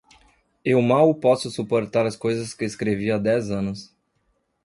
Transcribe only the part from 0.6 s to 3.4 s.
Eu mal posso suportar as coisas que escrevi há